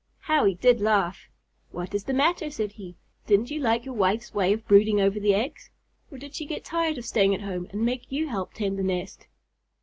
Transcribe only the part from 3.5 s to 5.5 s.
you like your wife's way of brooding over the